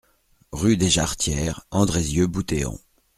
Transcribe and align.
Rue 0.51 0.77
des 0.77 0.89
Jarretières, 0.89 1.63
Andrézieux-Bouthéon 1.69 2.79